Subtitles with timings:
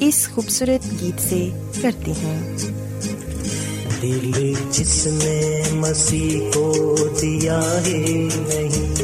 [0.00, 1.48] اس خوبصورت گیت سے
[1.82, 2.56] کرتے ہیں
[4.02, 8.94] دل جس نے مسیح کو دیا ہے نہیں،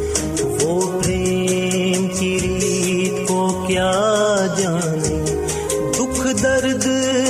[0.62, 3.92] وہ پریم کی ریت کو کیا
[4.58, 5.19] جانے؟
[5.98, 6.86] دکھ درد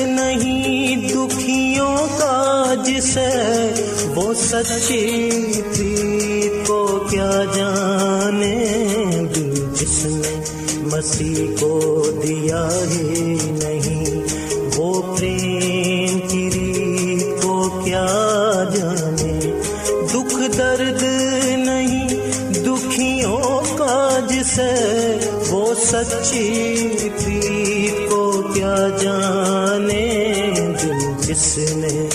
[0.07, 3.29] نہیں دکھیوں کا جسے
[4.15, 5.31] وہ سچی
[5.77, 8.57] پریت کو کیا جانے؟
[9.37, 10.35] دل جس نے
[10.83, 11.68] مسیح کو
[26.31, 28.21] چیتی کو
[28.55, 30.07] کیا جانے
[30.83, 32.08] جو جس نے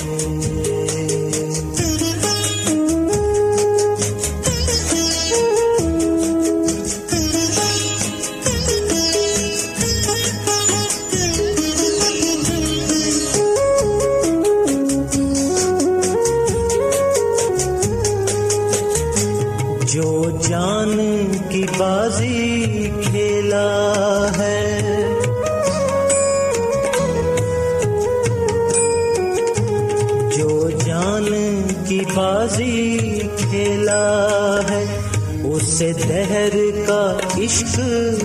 [32.43, 32.97] بازی
[33.37, 34.99] کھیلا ہے
[35.43, 36.55] اسے دہر
[36.87, 37.79] کا عشق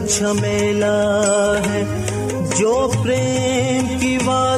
[0.08, 0.96] جھمیلا
[1.70, 1.84] ہے۔
[2.58, 4.57] جو پریم کی وادی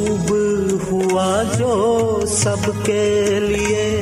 [0.00, 0.36] مسلوب
[0.90, 4.00] ہوا جو سب کے لیے۔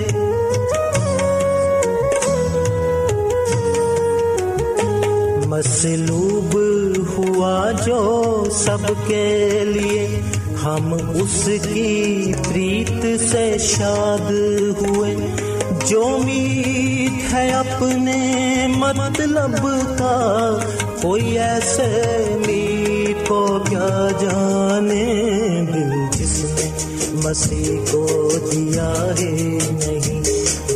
[5.46, 6.58] مسلوب
[7.18, 10.20] ہوا جو سب کے لیے۔
[10.64, 14.30] ہم اس کی پریت سے شاد
[14.82, 15.16] ہوئے۔
[15.86, 19.66] جو میت ہے اپنے مطلب
[19.98, 20.58] کا،
[21.02, 25.57] کوئی ایسے میت کو کیا جانے۔
[27.28, 30.22] مسیح کو دیا ہے نہیں۔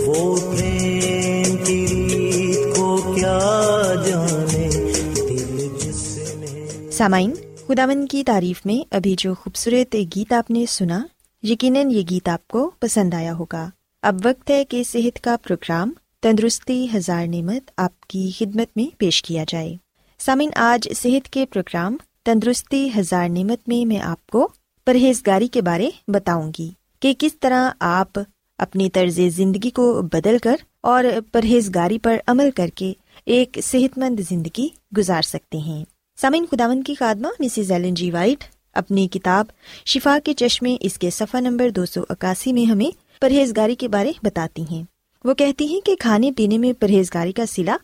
[0.07, 4.69] وہ پریم کی ریت کو کیا جانے؟
[5.15, 7.35] دل جس نے سامعین
[7.67, 11.07] خداون کی تعریف میں ابھی جو خوبصورت گیت آپ نے سنا،
[11.43, 13.71] یقیناً یہ گیت آپ کو پسند آیا ہوگا۔
[14.03, 15.93] اب وقت ہے کہ صحت کا پروگرام
[16.23, 19.77] تندرستی ہزار نعمت آپ کی خدمت میں پیش کیا جائے۔
[20.19, 24.49] سامعین، آج صحت کے پروگرام تندرستی ہزار نعمت میں میں آپ کو
[24.85, 26.71] پرہیزگاری کے بارے بتاؤں گی
[27.01, 28.19] کہ کس طرح آپ
[28.59, 32.93] اپنی طرز زندگی کو بدل کر اور پرہیزگاری پر عمل کر کے
[33.27, 35.85] ایک صحت مند زندگی گزار سکتے ہیں۔
[36.17, 39.47] سامعین خداون کی خادمہ مسز ایلن جی وائٹ اپنی کتاب
[39.87, 44.13] شفا کے چشمے، اس کے صفحہ نمبر دو سو اکاسی میں ہمیں پرہیزگاری کے بارے
[44.23, 44.83] بتاتی ہیں۔
[45.25, 47.77] وہ کہتی ہیں کہ کھانے پینے میں پرہیزگاری کا سلا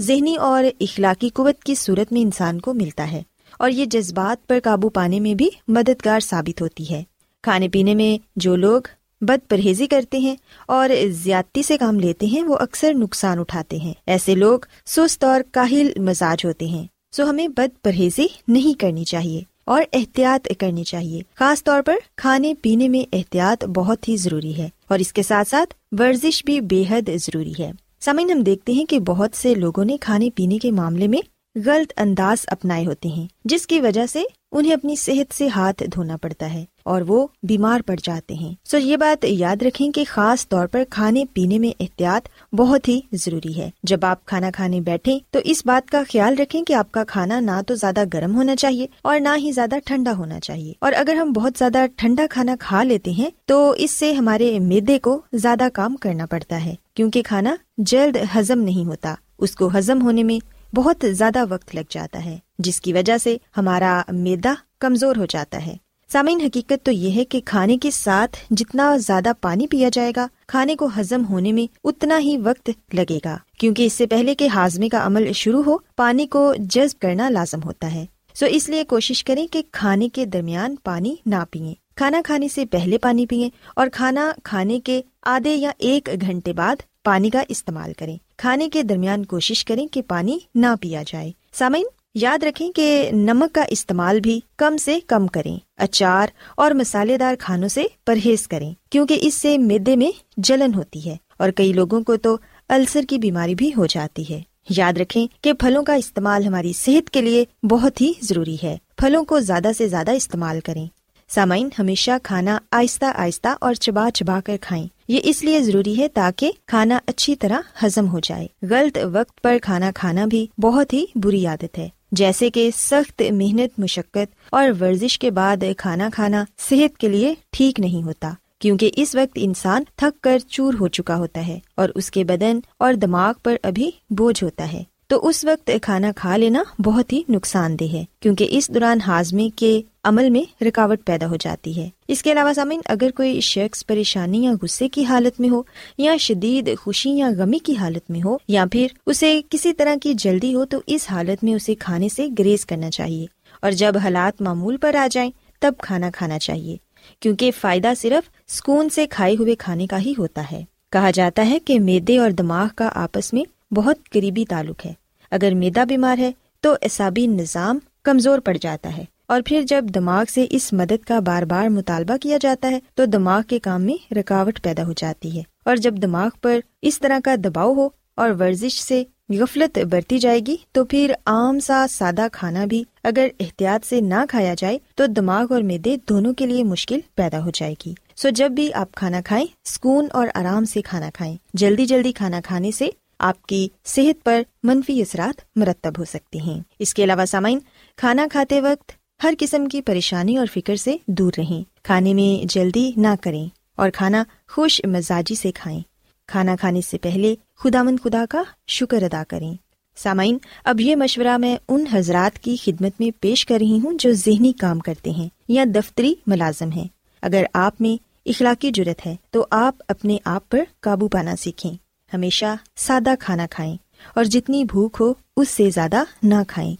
[0.00, 3.22] ذہنی اور اخلاقی قوت کی صورت میں انسان کو ملتا ہے۔
[3.58, 7.02] اور یہ جذبات پر قابو پانے میں بھی مددگار ثابت ہوتی ہے۔
[7.42, 8.80] کھانے پینے میں جو لوگ
[9.20, 10.36] بد پرہیزی کرتے ہیں
[10.68, 15.40] اور زیادتی سے کام لیتے ہیں، وہ اکثر نقصان اٹھاتے ہیں۔ ایسے لوگ سست اور
[15.52, 21.20] کاہل مزاج ہوتے ہیں۔ سو ہمیں بد پرہیزی نہیں کرنی چاہیے اور احتیاط کرنی چاہیے۔
[21.34, 25.48] خاص طور پر کھانے پینے میں احتیاط بہت ہی ضروری ہے اور اس کے ساتھ
[25.48, 27.70] ساتھ ورزش بھی بے حد ضروری ہے۔
[28.00, 31.92] سامعین ہم دیکھتے ہیں کہ بہت سے لوگوں نے کھانے پینے کے معاملے میں غلط
[31.96, 34.22] انداز اپنائے ہوتے ہیں، جس کی وجہ سے
[34.52, 38.78] انہیں اپنی صحت سے ہاتھ دھونا پڑتا ہے اور وہ بیمار پڑ جاتے ہیں۔ سو
[38.78, 43.56] یہ بات یاد رکھیں کہ خاص طور پر کھانے پینے میں احتیاط بہت ہی ضروری
[43.56, 47.04] ہے۔ جب آپ کھانا کھانے بیٹھے تو اس بات کا خیال رکھیں کہ آپ کا
[47.04, 50.92] کھانا نہ تو زیادہ گرم ہونا چاہیے اور نہ ہی زیادہ ٹھنڈا ہونا چاہیے۔ اور
[50.96, 55.20] اگر ہم بہت زیادہ ٹھنڈا کھانا کھا لیتے ہیں تو اس سے ہمارے میدے کو
[55.32, 60.22] زیادہ کام کرنا پڑتا ہے، کیونکہ کھانا جلد ہزم نہیں ہوتا۔ اس کو ہزم ہونے
[60.22, 65.26] میں بہت زیادہ وقت لگ جاتا ہے، جس کی وجہ سے ہمارا میدا کمزور ہو
[65.26, 65.76] جاتا ہے۔
[66.12, 70.26] سامعین، حقیقت تو یہ ہے کہ کھانے کے ساتھ جتنا زیادہ پانی پیا جائے گا،
[70.48, 74.48] کھانے کو ہزم ہونے میں اتنا ہی وقت لگے گا۔ کیونکہ اس سے پہلے کہ
[74.48, 78.84] ہاضمے کا عمل شروع ہو، پانی کو جذب کرنا لازم ہوتا ہے۔ سو اس لیے
[78.84, 83.50] کوشش کریں کہ کھانے کے درمیان پانی نہ پیئیں کھانا کھانے سے پہلے پانی پیئیں
[83.76, 88.82] اور کھانا کھانے کے آدھے یا ایک گھنٹے بعد پانی کا استعمال کریں۔ کھانے کے
[88.82, 91.84] درمیان کوشش کریں کہ پانی نہ پیا جائے۔ سامعین،
[92.14, 97.34] یاد رکھیں کہ نمک کا استعمال بھی کم سے کم کریں، اچار اور مسالے دار
[97.38, 102.00] کھانوں سے پرہیز کریں، کیونکہ اس سے میدے میں جلن ہوتی ہے اور کئی لوگوں
[102.00, 102.36] کو تو
[102.68, 107.10] السر کی بیماری بھی ہو جاتی ہے۔ یاد رکھیں کہ پھلوں کا استعمال ہماری صحت
[107.10, 110.86] کے لیے بہت ہی ضروری ہے۔ پھلوں کو زیادہ سے زیادہ استعمال کریں۔
[111.28, 116.08] سامعین، ہمیشہ کھانا آہستہ آہستہ اور چبا چبا کر کھائیں۔ یہ اس لیے ضروری ہے
[116.08, 121.04] تاکہ کھانا اچھی طرح ہضم ہو جائے۔ غلط وقت پر کھانا کھانا بھی بہت ہی
[121.14, 126.98] بری عادت ہے۔ جیسے کہ سخت محنت، مشقت اور ورزش کے بعد کھانا کھانا صحت
[126.98, 131.46] کے لیے ٹھیک نہیں ہوتا، کیونکہ اس وقت انسان تھک کر چور ہو چکا ہوتا
[131.46, 135.70] ہے اور اس کے بدن اور دماغ پر ابھی بوجھ ہوتا ہے۔ تو اس وقت
[135.82, 140.64] کھانا کھا لینا بہت ہی نقصان دہ ہے، کیونکہ اس دوران ہاضمے کے عمل میں
[140.64, 144.88] رکاوٹ پیدا ہو جاتی ہے۔ اس کے علاوہ سامعین، اگر کوئی شخص پریشانی یا غصے
[144.88, 145.62] کی حالت میں ہو،
[145.98, 150.14] یا شدید خوشی یا غمی کی حالت میں ہو، یا پھر اسے کسی طرح کی
[150.14, 153.26] جلدی ہو، تو اس حالت میں اسے کھانے سے گریز کرنا چاہیے۔
[153.62, 155.30] اور جب حالات معمول پر آ جائیں،
[155.60, 156.76] تب کھانا کھانا چاہیے،
[157.20, 161.58] کیونکہ فائدہ صرف سکون سے کھائے ہوئے کھانے کا ہی ہوتا ہے۔ کہا جاتا ہے
[161.58, 164.92] کہ میدے اور دماغ کا آپس میں بہت قریبی تعلق ہے۔
[165.30, 170.24] اگر میدا بیمار ہے تو اعصابی نظام کمزور پڑ جاتا ہے۔ اور پھر جب دماغ
[170.34, 174.14] سے اس مدد کا بار بار مطالبہ کیا جاتا ہے تو دماغ کے کام میں
[174.14, 178.30] رکاوٹ پیدا ہو جاتی ہے۔ اور جب دماغ پر اس طرح کا دباؤ ہو اور
[178.30, 183.86] ورزش سے غفلت برتی جائے گی تو پھر عام سا سادہ کھانا بھی اگر احتیاط
[183.86, 187.74] سے نہ کھایا جائے تو دماغ اور میدے دونوں کے لیے مشکل پیدا ہو جائے
[187.86, 192.12] گی۔ سو جب بھی آپ کھانا کھائیں، سکون اور آرام سے کھانا کھائیں۔ جلدی جلدی
[192.12, 197.04] کھانا کھانے سے آپ کی صحت پر منفی اثرات مرتب ہو سکتے ہیں۔ اس کے
[197.04, 197.58] علاوہ سامعین،
[197.96, 198.92] کھانا کھاتے وقت
[199.24, 203.46] ہر قسم کی پریشانی اور فکر سے دور رہیں۔ کھانے میں جلدی نہ کریں
[203.76, 205.80] اور کھانا خوش مزاجی سے کھائیں۔
[206.26, 209.54] کھانا کھانے سے پہلے خدا مند خدا کا شکر ادا کریں۔
[209.96, 214.12] سامعین، اب یہ مشورہ میں ان حضرات کی خدمت میں پیش کر رہی ہوں جو
[214.12, 216.88] ذہنی کام کرتے ہیں یا دفتری ملازم ہیں۔
[217.22, 221.85] اگر آپ میں اخلاقی جرت ہے تو آپ اپنے آپ پر قابو پانا سیکھیں۔
[222.16, 223.76] ہمیشہ سادہ کھانا کھائیں
[224.14, 226.76] اور جتنی بھوک ہو اس سے زیادہ نہ کھائیں۔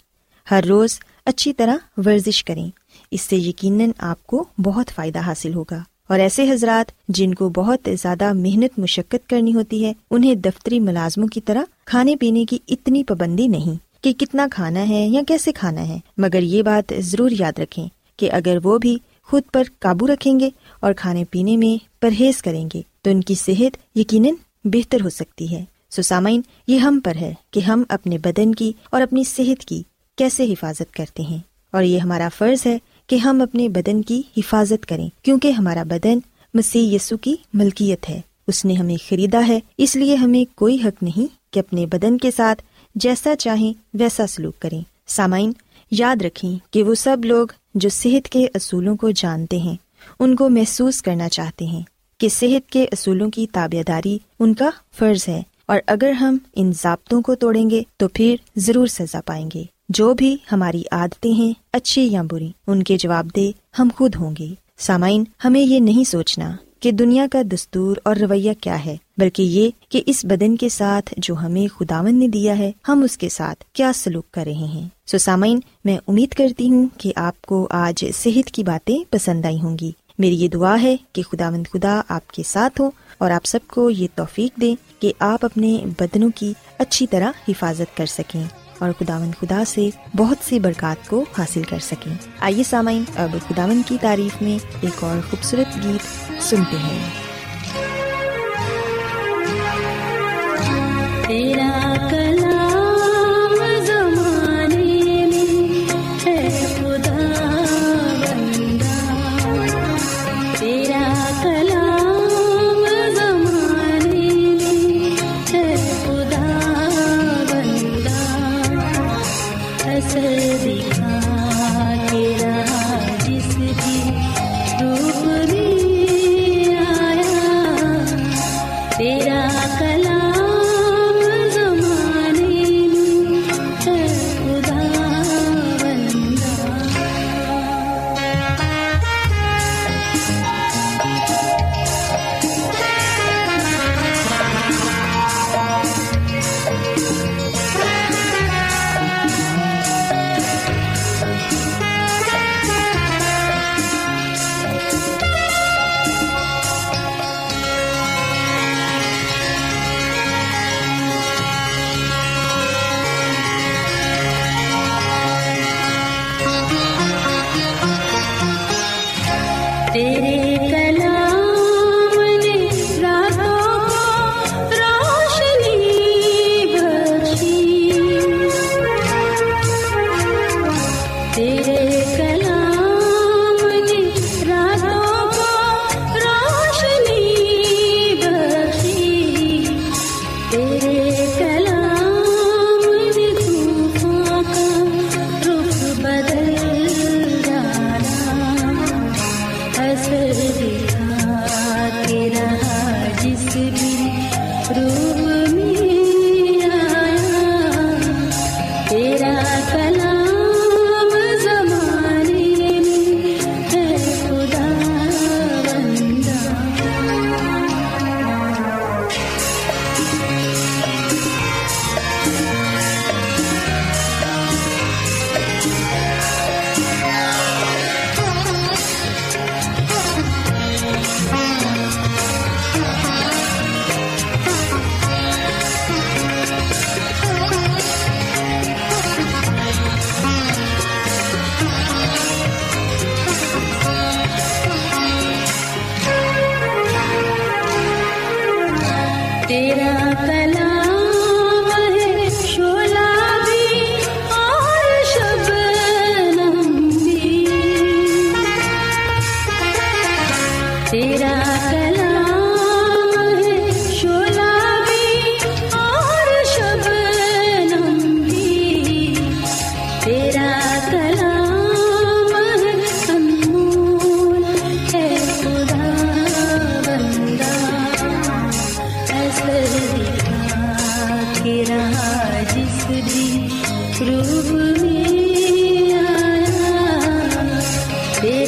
[0.51, 2.71] ہر روز اچھی طرح ورزش کریں۔
[3.11, 7.89] اس سے یقیناً آپ کو بہت فائدہ حاصل ہوگا۔ اور ایسے حضرات جن کو بہت
[8.03, 13.05] زیادہ محنت مشقت کرنی ہوتی ہے، انہیں دفتری ملازموں کی طرح کھانے پینے کی اتنی
[13.05, 17.59] پابندی نہیں کہ کتنا کھانا ہے یا کیسے کھانا ہے۔ مگر یہ بات ضرور یاد
[17.59, 20.51] رکھیں کہ اگر وہ بھی خود پر قابو رکھیں گے
[20.81, 24.35] اور کھانے پینے میں پرہیز کریں گے، تو ان کی صحت یقیناً
[24.67, 29.03] بہتر ہو سکتی ہے۔ سسامین، یہ ہم پر ہے کہ ہم اپنے بدن کی اور
[29.03, 29.83] اپنی صحت کی
[30.17, 31.39] کیسے حفاظت کرتے ہیں۔
[31.71, 36.19] اور یہ ہمارا فرض ہے کہ ہم اپنے بدن کی حفاظت کریں، کیونکہ ہمارا بدن
[36.55, 41.03] مسیح یسو کی ملکیت ہے۔ اس نے ہمیں خریدا ہے، اس لیے ہمیں کوئی حق
[41.03, 42.63] نہیں کہ اپنے بدن کے ساتھ
[42.95, 45.53] جیسا چاہیں ویسا سلوک کریں۔ سامعین،
[45.91, 49.77] یاد رکھیں کہ وہ سب لوگ جو صحت کے اصولوں کو جانتے ہیں،
[50.19, 51.83] ان کو محسوس کرنا چاہتے ہیں۔
[52.19, 56.73] کہ صحت کے اصولوں کی تابے داری ان کا فرض ہے اور اگر ہم ان
[56.83, 61.53] ضابطوں کو توڑیں گے تو پھر ضرور سزا پائیں گے۔ جو بھی ہماری عادتیں ہیں،
[61.73, 66.05] اچھی یا بری، ان کے جواب دے ہم خود ہوں گے۔ سامعین، ہمیں یہ نہیں
[66.05, 70.69] سوچنا کہ دنیا کا دستور اور رویہ کیا ہے، بلکہ یہ کہ اس بدن کے
[70.69, 74.53] ساتھ جو ہمیں خداون نے دیا ہے، ہم اس کے ساتھ کیا سلوک کر رہے
[74.53, 79.45] ہیں۔ سو سامعین، میں امید کرتی ہوں کہ آپ کو آج صحت کی باتیں پسند
[79.45, 82.91] آئی ہوں گی۔ میری یہ دعا ہے کہ خدا مند خدا آپ کے ساتھ ہو
[83.19, 87.97] اور آپ سب کو یہ توفیق دیں کہ آپ اپنے بدنوں کی اچھی طرح حفاظت
[87.97, 88.45] کر سکیں
[88.79, 93.83] اور خداون خدا سے بہت سی برکات کو حاصل کر سکیں۔ آئیے سامعین، اب خداون
[93.87, 97.26] کی تعریف میں ایک اور خوبصورت گیت سنتے ہیں۔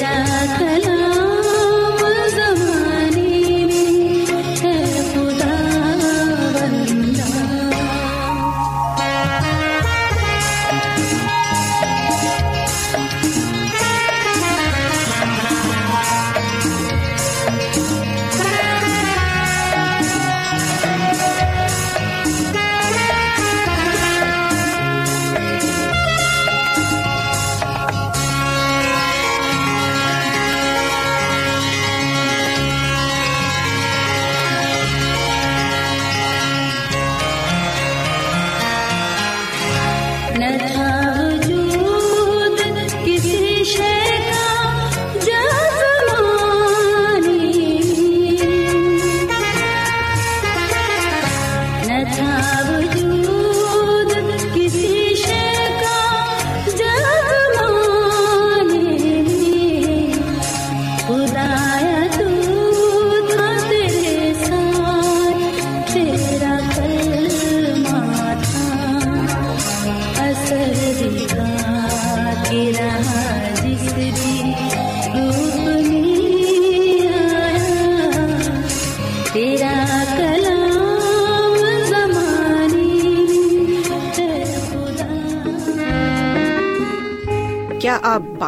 [0.09, 0.68] کیا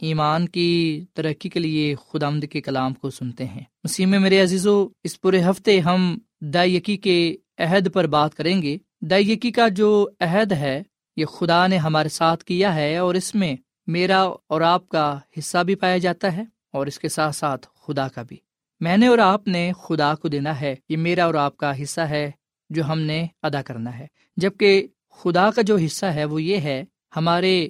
[0.00, 4.42] ایمان کی ترقی کے لیے خدا مد کے کلام کو سنتے ہیں۔ مسیح میں میرے
[4.42, 10.08] عزیزو، اس پورے ہفتے ہم دائیکی کے عہد پر بات کریں گے۔ دائیکی کا جو
[10.20, 10.82] عہد ہے،
[11.16, 15.58] یہ خدا نے ہمارے ساتھ کیا ہے اور اس میں میرا اور آپ کا حصہ
[15.58, 18.36] بھی پایا جاتا ہے اور اس کے ساتھ ساتھ خدا کا بھی۔
[18.80, 22.00] میں نے اور آپ نے خدا کو دینا ہے۔ یہ میرا اور آپ کا حصہ
[22.00, 22.30] ہے
[22.70, 26.84] جو ہم نے ادا کرنا ہے۔ جبکہ خدا کا جو حصہ ہے وہ یہ ہے،
[27.16, 27.68] ہمارے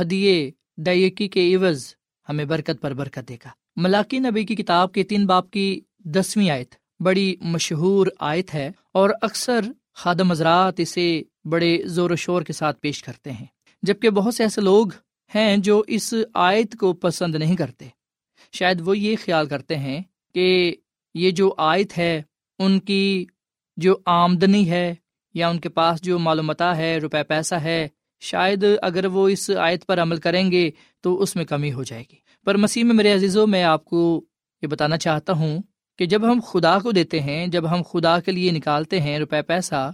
[0.00, 1.94] ہدیے دائیکی کے عوض
[2.28, 6.50] ہمیں برکت پر برکت دے گا۔ ملاقی نبی کی کتاب کے تین باپ کی دسویں
[6.50, 9.60] آیت بڑی مشہور آیت ہے اور اکثر
[9.94, 13.46] خادم حضرات اسے بڑے زور و شور کے ساتھ پیش کرتے ہیں،
[13.82, 14.86] جبکہ بہت سے ایسے لوگ
[15.34, 17.88] ہیں جو اس آیت کو پسند نہیں کرتے۔
[18.52, 20.02] شاید وہ یہ خیال کرتے ہیں
[20.34, 20.76] کہ
[21.14, 22.22] یہ جو آیت ہے،
[22.58, 23.26] ان کی
[23.76, 24.94] جو آمدنی ہے
[25.34, 27.88] یا ان کے پاس جو معلومات ہے، روپے پیسہ ہے
[28.24, 32.04] شاید اگر وہ اس آیت پر عمل کریں گے تو اس میں کمی ہو جائے
[32.12, 34.24] گی۔ پر مسیح میں میرے عزیزوں، میں آپ کو
[34.62, 35.58] یہ بتانا چاہتا ہوں
[35.98, 39.42] کہ جب ہم خدا کو دیتے ہیں، جب ہم خدا کے لیے نکالتے ہیں روپے
[39.42, 39.90] پیسہ،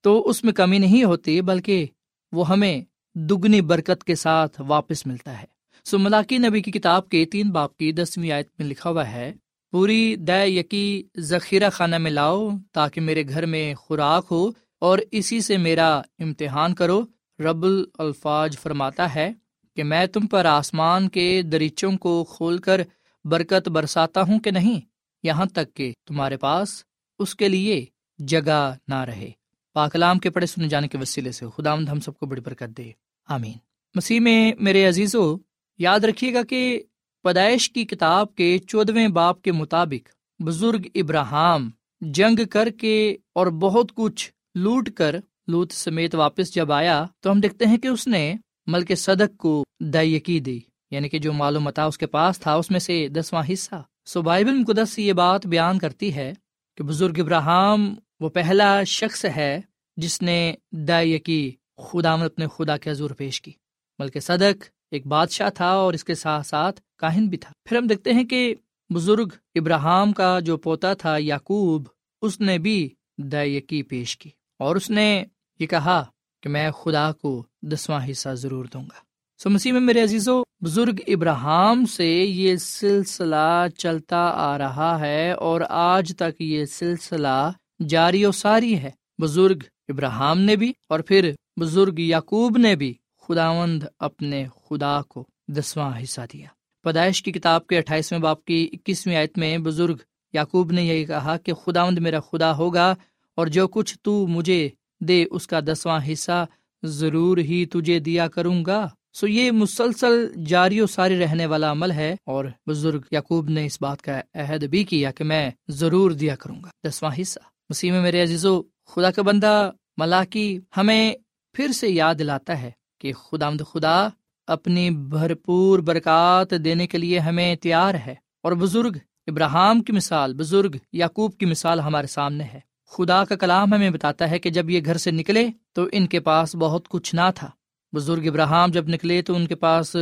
[0.00, 1.86] تو اس میں کمی نہیں ہوتی، بلکہ
[2.32, 2.80] وہ ہمیں
[3.14, 5.46] دگنی برکت کے ساتھ واپس ملتا ہے۔
[5.84, 9.32] سو ملاقی نبی کی کتاب کے تین باپ کی دسویں آیت میں لکھا ہوا ہے،
[9.72, 15.40] پوری دے یقی ذخیرہ خانہ میں لاؤ تاکہ میرے گھر میں خوراک ہو اور اسی
[15.40, 17.02] سے میرا امتحان کرو۔
[17.38, 17.66] رب
[17.98, 19.32] الفاظ فرماتا ہے
[19.76, 22.80] کہ میں تم پر آسمان کے دریچوں کو کھول کر
[23.24, 24.80] برکت برساتا ہوں کہ نہیں؟
[25.22, 26.84] یہاں تک کہ تمہارے پاس
[27.18, 27.86] اس کے لیے
[28.18, 29.30] جگہ نہ رہے۔
[29.72, 32.78] پاکلام کے پڑھے سنے جانے کے وسیلے سے خدا مند ہم سب کو بڑی برکت
[32.78, 32.90] دے۔
[33.28, 33.52] آمین۔
[33.94, 35.36] مسیح میں میرے عزیزو،
[35.78, 36.82] یاد رکھیے گا کہ
[37.22, 40.08] پیدائش کی کتاب کے چودویں باپ کے مطابق
[40.42, 41.70] بزرگ ابراہم
[42.00, 45.16] جنگ کر کے اور بہت کچھ لوٹ کر
[45.48, 48.34] لوت سمیت واپس جب آیا تو ہم دیکھتے ہیں کہ اس نے
[48.66, 52.80] ملک صدق کو دائیکی دی یعنی کہ جو معلومات اس کے پاس تھا، اس میں
[52.80, 53.74] سے دسواں حصہ۔
[54.06, 56.34] سو بائبل مقدس یہ بات بیان کرتی ہے
[56.76, 59.60] کہ بزرگ ابراہم وہ پہلا شخص ہے
[59.96, 63.52] جس نے دائیکی خدا اپنے خدا کے حضور پیش کی۔
[63.98, 67.86] بلکہ صدق ایک بادشاہ تھا اور اس کے ساتھ ساتھ کاہن بھی تھا۔ پھر ہم
[67.86, 68.54] دیکھتے ہیں کہ
[68.94, 71.88] بزرگ ابراہم کا جو پوتا تھا یعقوب،
[72.22, 75.24] اس نے بھی دائیکی پیش کی اور اس نے
[75.58, 76.04] یہ کہا
[76.42, 79.06] کہ میں خدا کو دسواں حصہ ضرور دوں گا۔
[79.42, 85.60] سو مسیح میں میرے عزیزو، بزرگ ابراہم سے یہ سلسلہ چلتا آ رہا ہے اور
[85.68, 87.50] آج تک یہ سلسلہ
[87.88, 88.90] جاری و ساری ہے۔
[89.22, 92.94] بزرگ ابراہم نے بھی اور پھر بزرگ یعقوب نے بھی
[93.28, 96.46] خداوند اپنے خدا کو دسواں حصہ دیا۔
[96.82, 99.96] پیدائش کی کتاب کے اٹھائیسویں باپ کی اکیسویں آیت میں بزرگ
[100.32, 102.94] یعقوب نے یہی کہا کہ خداوند میرا خدا ہوگا
[103.34, 104.68] اور جو کچھ تو مجھے
[105.00, 106.46] دے اس کا دسواں حصہ
[106.82, 111.90] ضرور ہی تجھے دیا کروں گا۔ سو یہ مسلسل جاری و ساری رہنے والا عمل
[111.90, 116.36] ہے اور بزرگ یعقوب نے اس بات کا عہد بھی کیا کہ میں ضرور دیا
[116.36, 117.38] کروں گا۔ دسواں حصہ۔
[117.70, 121.14] مسیح میں میرے عزیز و خدا کا بندہ ملاقی ہمیں
[121.52, 124.08] پھر سے یاد دلاتا ہے کہ خدا مد خدا
[124.46, 130.76] اپنی بھرپور برکات دینے کے لیے ہمیں تیار ہے اور بزرگ ابراہم کی مثال، بزرگ
[130.92, 132.60] یعقوب کی مثال ہمارے سامنے ہے۔
[132.98, 136.20] خدا کا کلام ہمیں بتاتا ہے کہ جب یہ گھر سے نکلے تو ان کے
[136.20, 137.50] پاس بہت کچھ نہ تھا۔
[137.92, 139.96] بزرگ ابراہم جب نکلے تو ان کے پاس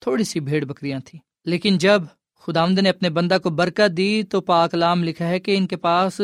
[0.00, 2.02] تھوڑی سی بھیڑ بکریاں تھیں۔ لیکن جب
[2.40, 5.76] خدا نے اپنے بندہ کو برکت دی تو پاک لام لکھا ہے کہ ان کے
[5.76, 6.20] پاس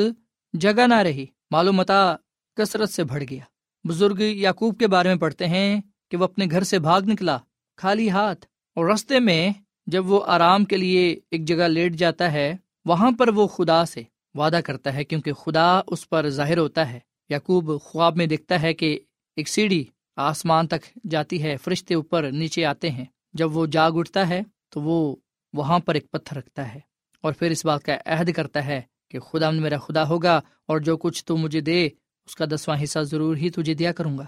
[0.52, 2.16] جگہ نہ رہی۔ معلومتا
[2.56, 3.44] کثرت سے بڑھ گیا۔
[3.88, 5.80] بزرگ یعقوب کے بارے میں پڑھتے ہیں
[6.10, 7.38] کہ وہ اپنے گھر سے بھاگ نکلا،
[7.76, 9.50] خالی ہاتھ۔ اور رستے میں
[9.86, 14.02] جب وہ آرام کے لیے ایک جگہ لیٹ جاتا ہے، وہاں پر وہ خدا سے
[14.34, 18.74] وعدہ کرتا ہے کیونکہ خدا اس پر ظاہر ہوتا ہے۔ یعقوب خواب میں دیکھتا ہے
[18.74, 18.98] کہ
[19.36, 19.84] ایک سیڑھی
[20.16, 24.80] آسمان تک جاتی ہے، فرشتے اوپر نیچے آتے ہیں۔ جب وہ جاگ اٹھتا ہے تو
[24.80, 25.16] وہ
[25.52, 26.80] وہاں پر ایک پتھر رکھتا ہے
[27.20, 30.96] اور پھر اس بات کا عہد کرتا ہے کہ خدا میرا خدا ہوگا اور جو
[30.96, 31.86] کچھ تو مجھے دے،
[32.26, 34.24] اس کا دسواں حصہ ضرور ہی تجھے دیا کروں گا۔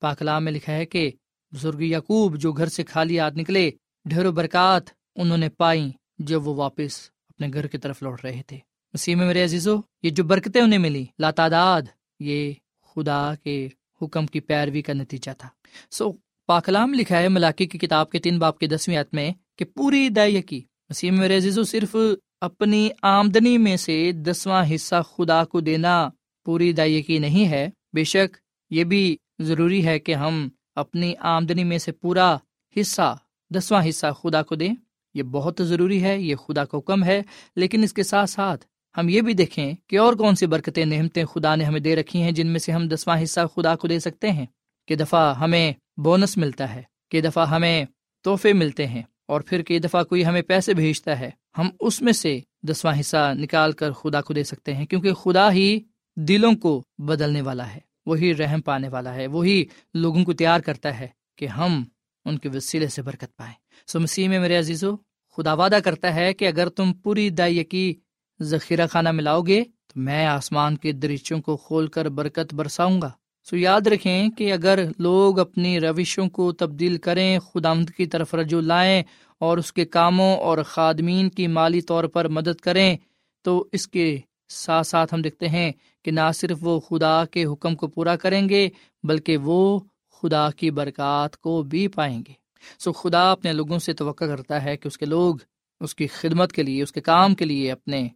[0.00, 1.10] پاکلام میں لکھا ہے کہ
[1.52, 3.70] بزرگ یعقوب جو گھر سے خالی ہاتھ نکلے،
[4.04, 4.82] ڈھیر و برکات
[5.16, 8.58] انہوں نے پائی جب وہ واپس اپنے گھر کی طرف لوٹ رہے تھے۔
[8.96, 11.82] مسیح میں میرے عزیزو، یہ جو برکتیں انہیں ملی، لاتعداد،
[12.20, 13.68] یہ خدا کے
[14.02, 15.48] حکم کی پیروی کا نتیجہ تھا۔
[15.90, 16.12] سو،
[16.46, 20.08] پاکلام لکھا ہے ملاقی کی کتاب کے تین باپ کی دسویں عت میں کہ پوری
[20.08, 21.96] دائیں کی مسیح میں میرے عزیزو، صرف
[22.40, 26.08] اپنی آمدنی میں سے دسواں حصہ خدا کو دینا
[26.44, 28.36] پوری دائیں کی نہیں ہے۔ بے شک
[28.70, 32.36] یہ بھی ضروری ہے کہ ہم اپنی آمدنی میں سے پورا
[32.76, 33.16] حصہ،
[33.50, 34.74] دسواں حصہ خدا کو دیں۔
[35.14, 37.22] یہ بہت ضروری ہے، یہ خدا کا حکم ہے،
[37.56, 38.64] لیکن اس کے ساتھ ساتھ
[38.96, 42.22] ہم یہ بھی دیکھیں کہ اور کون سی برکتیں نعمتیں خدا نے ہمیں دے رکھی
[42.22, 44.46] ہیں جن میں سے ہم دسواں حصہ خدا کو دے سکتے ہیں۔
[44.88, 47.84] کہ دفعہ ہمیں بونس ملتا ہے، کہ دفعہ ہمیں
[48.24, 52.12] تحفے ملتے ہیں اور پھر کئی دفعہ کوئی ہمیں پیسے بھیجتا ہے، ہم اس میں
[52.12, 55.80] سے دسواں حصہ نکال کر خدا کو دے سکتے ہیں۔ کیونکہ خدا ہی
[56.16, 61.00] دلوں کو بدلنے والا ہے، وہی رحم پانے والا ہے، وہی لوگوں کو تیار کرتا
[61.00, 61.84] ہے کہ ہم
[62.24, 63.54] ان کے وسیلے سے برکت پائیں۔
[63.86, 64.96] سو مسیح میں میرے عزیز و
[65.36, 67.94] خدا وعدہ کرتا ہے کہ اگر تم پوری دائی کی
[68.40, 73.10] ذخیرہ خانہ ملاؤ گے تو میں آسمان کے دریچوں کو کھول کر برکت برساؤں گا۔
[73.50, 78.60] سو یاد رکھیں کہ اگر لوگ اپنی روشوں کو تبدیل کریں خدامد کی طرف رجوع
[78.60, 79.02] لائیں
[79.38, 82.96] اور اس کے کاموں اور خادمین کی مالی طور پر مدد کریں،
[83.44, 84.18] تو اس کے
[84.48, 85.72] ساتھ ساتھ ہم دیکھتے ہیں
[86.04, 88.68] کہ نہ صرف وہ خدا کے حکم کو پورا کریں گے،
[89.02, 89.80] بلکہ وہ
[90.22, 92.32] خدا کی برکات کو بھی پائیں گے۔
[92.78, 95.36] سو خدا اپنے لوگوں سے توقع کرتا ہے کہ اس کے لوگ
[95.80, 98.08] اس کی خدمت کے لیے، اس کے کام کے لیے اپنے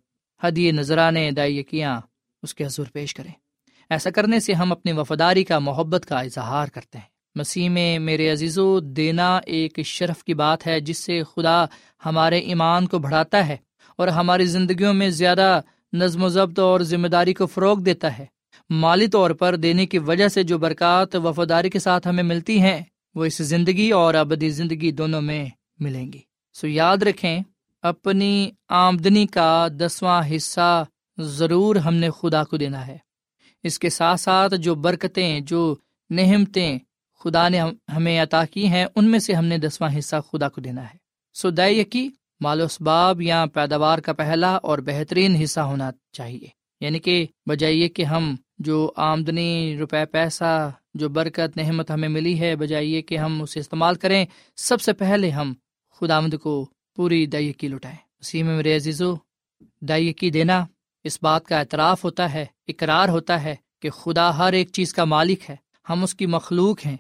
[0.44, 2.00] حدی نذرانے دائیکیاں
[2.42, 3.33] اس کے حضور پیش کریں۔
[3.90, 8.33] ایسا کرنے سے ہم اپنی وفاداری کا، محبت کا اظہار کرتے ہیں۔ مسیح میں میرے
[8.33, 11.64] عزیز و دینا ایک شرف کی بات ہے جس سے خدا
[12.07, 13.57] ہمارے ایمان کو بڑھاتا ہے
[13.96, 15.61] اور ہماری زندگیوں میں زیادہ
[15.92, 18.26] نظم و ضبط اور ذمہ داری کو فروغ دیتا ہے۔
[18.70, 22.83] مالی طور پر دینے کی وجہ سے جو برکات، وفاداری کے ساتھ ہمیں ملتی ہیں،
[23.14, 25.46] وہ اس زندگی اور ابدی زندگی دونوں میں
[25.79, 26.20] ملیں گی۔
[26.53, 27.40] سو یاد رکھیں
[27.83, 30.85] اپنی آمدنی کا دسواں حصہ
[31.19, 32.99] ضرور ہم نے خدا کو دینا ہے۔
[33.62, 35.77] اس کے ساتھ ساتھ جو برکتیں، جو
[36.11, 36.79] نہمتیں
[37.25, 37.61] خدا نے
[37.97, 40.97] ہمیں عطا کی ہیں، ان میں سے ہم نے دسواں حصہ خدا کو دینا ہے۔
[41.35, 41.49] سو
[41.90, 42.09] کی
[42.40, 46.47] مال و اسباب یا پیداوار کا پہلا اور بہترین حصہ ہونا چاہیے۔
[46.81, 52.57] یعنی کہ بجائیے کہ ہم جو آمدنی، روپے، پیسہ، جو برکت نحمت ہمیں ملی ہے
[52.57, 55.55] بجائیے کہ ہم اسے استعمال کریں، سب سے پہلے ہم
[56.01, 59.15] خدا آمد کو پوری دائیکی لٹائیں۔ اسی میں میرے عزیزو
[59.81, 60.67] دائیکی دینا
[61.05, 65.05] اس بات کا اعتراف ہوتا ہے، اقرار ہوتا ہے کہ خدا ہر ایک چیز کا
[65.05, 65.57] مالک ہے۔
[65.89, 66.97] ہم اس کی مخلوق ہیں۔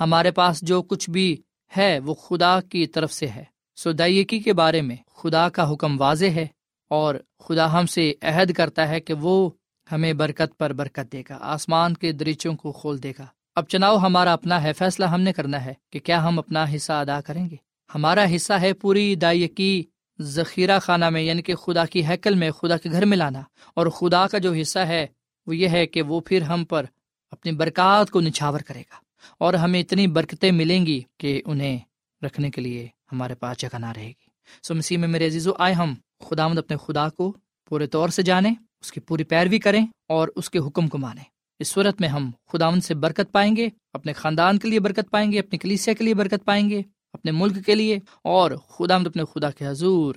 [0.00, 1.36] ہمارے پاس جو کچھ بھی
[1.76, 3.44] ہے وہ خدا کی طرف سے ہے۔
[3.76, 6.46] سو دائیکی کے بارے میں خدا کا حکم واضح ہے
[6.88, 9.50] اور خدا ہم سے عہد کرتا ہے کہ وہ
[9.92, 13.96] ہمیں برکت پر برکت دے گا، آسمان کے دریچوں کو کھول دے گا۔ اب چناؤ
[13.96, 17.50] ہمارا اپنا ہے، فیصلہ ہم نے کرنا ہے کہ کیا ہم اپنا حصہ ادا کریں
[17.50, 19.82] گے۔ ہمارا حصہ ہے پوری دائی کی
[20.20, 23.42] ذخیرہ خانہ میں یعنی کہ خدا کی حیکل میں، خدا کے گھر میں لانا۔
[23.74, 25.06] اور خدا کا جو حصہ ہے،
[25.46, 26.84] وہ یہ ہے کہ وہ پھر ہم پر
[27.30, 28.94] اپنی برکات کو نچھاور کرے گا۔
[29.38, 31.78] اور ہمیں اتنی برکتیں ملیں گی کہ انہیں
[32.22, 34.26] رکھنے کے لیے ہمارے پاس جگہ نہ رہے گی۔
[34.62, 35.94] سو مسیح میں میرے عزیز و آئے ہم
[36.28, 37.36] خدا مند اپنے خدا کو
[37.68, 41.24] پورے طور سے جانیں، اس کی پوری پیروی کریں اور اس کے حکم کو مانیں۔
[41.58, 45.32] اس صورت میں ہم خداون سے برکت پائیں گے، اپنے خاندان کے لیے برکت پائیں
[45.32, 49.06] گے، اپنی کلیسیا کے لیے برکت پائیں گے۔ اپنے ملک کے لیے اور خدا مد
[49.06, 50.14] اپنے خدا کے حضور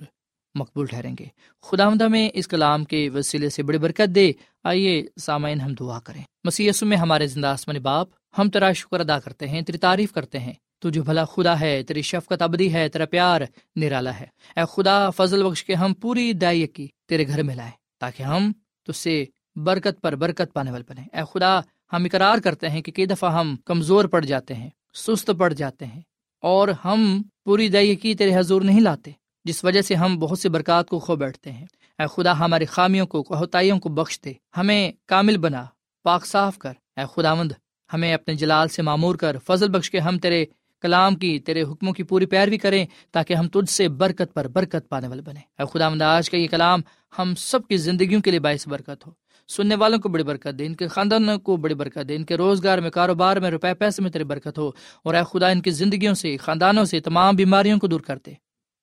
[0.54, 1.24] مقبول ٹھہریں گے۔
[1.62, 4.32] خدا مد ہمیں اس کلام کے وسیلے سے بڑی برکت دے۔
[4.64, 9.18] آئیے سامعین ہم دعا کریں۔ مسی میں ہمارے زندہ آسمانی باپ، ہم تیرا شکر ادا
[9.18, 12.88] کرتے ہیں، تیری تعریف کرتے ہیں۔ تو جو بھلا خدا ہے، تیری شفقت ابدی ہے،
[12.88, 13.40] تیرا پیار
[13.76, 14.26] نرالا ہے۔
[14.56, 18.52] اے خدا، فضل بخش کے ہم پوری دائی کی تیرے گھر میں لائیں تاکہ ہم
[18.86, 19.24] تج سے
[19.56, 21.60] برکت پر برکت پانے والے بنے اے خدا،
[21.92, 25.86] ہم اقرار کرتے ہیں کہ کئی دفعہ ہم کمزور پڑ جاتے ہیں، سست پڑ جاتے
[25.86, 26.00] ہیں۔
[26.44, 29.10] اور ہم پوری دائی کی تیرے حضور نہیں لاتے،
[29.44, 31.66] جس وجہ سے ہم بہت سی برکات کو کھو بیٹھتے ہیں۔
[31.98, 35.64] اے خدا ہماری خامیوں کو کوتاہیوں کو بخش دے، ہمیں کامل بنا،
[36.04, 37.52] پاک صاف کر۔ اے خدا مند
[37.92, 40.44] ہمیں اپنے جلال سے معمور کر، فضل بخش کے ہم تیرے
[40.80, 44.88] کلام کی، تیرے حکموں کی پوری پیروی کریں، تاکہ ہم تجھ سے برکت پر برکت
[44.88, 46.80] پانے والے بنے اے خدا مند آج کا یہ کلام
[47.18, 49.12] ہم سب کی زندگیوں کے لیے باعث برکت ہو۔
[49.48, 52.36] سننے والوں کو بڑی برکت دے، ان کے خاندان کو بڑی برکت دے، ان کے
[52.36, 54.70] روزگار میں، کاروبار میں، روپے، پیسے میں تیری برکت ہو۔
[55.04, 58.32] اور اے خدا، ان کی زندگیوں سے، خاندانوں سے، تمام بیماریوں کو دور کرتے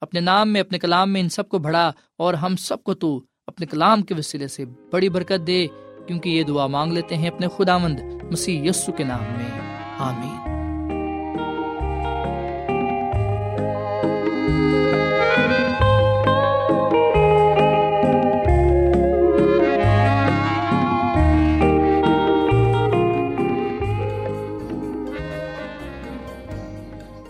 [0.02, 3.22] اپنے نام میں، اپنے کلام میں ان سب کو بڑھا، اور ہم سب کو تو
[3.48, 5.68] اپنے کلام کے وسیلے سے بڑی برکت دے،
[6.08, 8.00] کیونکہ یہ دعا مانگ لیتے ہیں اپنے خدا مند
[8.32, 9.62] مسیح یسو کے نام میں۔
[9.98, 10.52] آمین۔